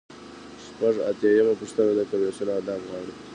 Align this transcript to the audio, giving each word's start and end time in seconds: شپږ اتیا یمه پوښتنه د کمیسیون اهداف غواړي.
شپږ 0.65 0.95
اتیا 1.09 1.31
یمه 1.37 1.53
پوښتنه 1.61 1.91
د 1.95 1.99
کمیسیون 2.11 2.47
اهداف 2.51 2.79
غواړي. 2.89 3.13